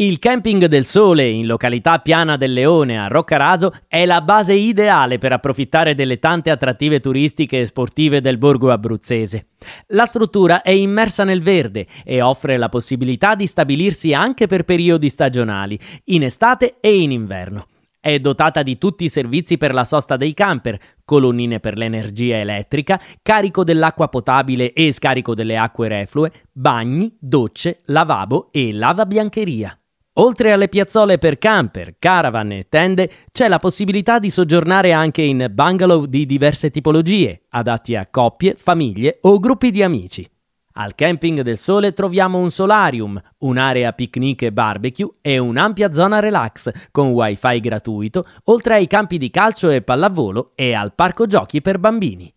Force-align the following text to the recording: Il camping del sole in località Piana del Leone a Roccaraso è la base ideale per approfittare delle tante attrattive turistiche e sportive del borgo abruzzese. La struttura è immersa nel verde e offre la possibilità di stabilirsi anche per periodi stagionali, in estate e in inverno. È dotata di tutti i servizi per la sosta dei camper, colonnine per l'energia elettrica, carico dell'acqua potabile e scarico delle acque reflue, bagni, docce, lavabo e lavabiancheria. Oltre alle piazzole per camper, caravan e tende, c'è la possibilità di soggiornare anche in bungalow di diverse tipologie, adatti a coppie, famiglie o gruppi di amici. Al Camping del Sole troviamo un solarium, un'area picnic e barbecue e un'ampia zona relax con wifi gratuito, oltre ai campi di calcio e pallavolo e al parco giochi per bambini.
Il 0.00 0.18
camping 0.18 0.64
del 0.64 0.86
sole 0.86 1.28
in 1.28 1.44
località 1.44 1.98
Piana 1.98 2.38
del 2.38 2.54
Leone 2.54 2.98
a 2.98 3.06
Roccaraso 3.08 3.70
è 3.86 4.06
la 4.06 4.22
base 4.22 4.54
ideale 4.54 5.18
per 5.18 5.32
approfittare 5.32 5.94
delle 5.94 6.18
tante 6.18 6.48
attrattive 6.48 7.00
turistiche 7.00 7.60
e 7.60 7.66
sportive 7.66 8.22
del 8.22 8.38
borgo 8.38 8.70
abruzzese. 8.70 9.48
La 9.88 10.06
struttura 10.06 10.62
è 10.62 10.70
immersa 10.70 11.24
nel 11.24 11.42
verde 11.42 11.86
e 12.02 12.22
offre 12.22 12.56
la 12.56 12.70
possibilità 12.70 13.34
di 13.34 13.46
stabilirsi 13.46 14.14
anche 14.14 14.46
per 14.46 14.64
periodi 14.64 15.10
stagionali, 15.10 15.78
in 16.04 16.22
estate 16.22 16.76
e 16.80 16.98
in 16.98 17.12
inverno. 17.12 17.66
È 18.00 18.18
dotata 18.20 18.62
di 18.62 18.78
tutti 18.78 19.04
i 19.04 19.10
servizi 19.10 19.58
per 19.58 19.74
la 19.74 19.84
sosta 19.84 20.16
dei 20.16 20.32
camper, 20.32 20.78
colonnine 21.04 21.60
per 21.60 21.76
l'energia 21.76 22.38
elettrica, 22.38 22.98
carico 23.20 23.64
dell'acqua 23.64 24.08
potabile 24.08 24.72
e 24.72 24.92
scarico 24.92 25.34
delle 25.34 25.58
acque 25.58 25.88
reflue, 25.88 26.32
bagni, 26.50 27.14
docce, 27.20 27.80
lavabo 27.84 28.48
e 28.50 28.72
lavabiancheria. 28.72 29.74
Oltre 30.14 30.50
alle 30.50 30.68
piazzole 30.68 31.18
per 31.18 31.38
camper, 31.38 31.94
caravan 31.98 32.50
e 32.50 32.66
tende, 32.68 33.10
c'è 33.30 33.46
la 33.46 33.60
possibilità 33.60 34.18
di 34.18 34.28
soggiornare 34.28 34.92
anche 34.92 35.22
in 35.22 35.46
bungalow 35.52 36.04
di 36.04 36.26
diverse 36.26 36.70
tipologie, 36.70 37.42
adatti 37.50 37.94
a 37.94 38.08
coppie, 38.10 38.56
famiglie 38.58 39.18
o 39.22 39.38
gruppi 39.38 39.70
di 39.70 39.84
amici. 39.84 40.28
Al 40.74 40.96
Camping 40.96 41.42
del 41.42 41.56
Sole 41.56 41.92
troviamo 41.92 42.38
un 42.38 42.50
solarium, 42.50 43.20
un'area 43.38 43.92
picnic 43.92 44.42
e 44.42 44.52
barbecue 44.52 45.10
e 45.20 45.38
un'ampia 45.38 45.92
zona 45.92 46.18
relax 46.18 46.70
con 46.90 47.10
wifi 47.10 47.60
gratuito, 47.60 48.26
oltre 48.44 48.74
ai 48.74 48.88
campi 48.88 49.16
di 49.16 49.30
calcio 49.30 49.70
e 49.70 49.82
pallavolo 49.82 50.52
e 50.56 50.74
al 50.74 50.92
parco 50.94 51.26
giochi 51.26 51.60
per 51.60 51.78
bambini. 51.78 52.32